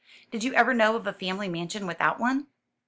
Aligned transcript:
Did 0.31 0.43
you 0.43 0.55
ever 0.55 0.73
know 0.73 0.95
of 0.95 1.05
a 1.05 1.13
family 1.13 1.47
mansion 1.47 1.85
without 1.85 2.19
one?" 2.19 2.47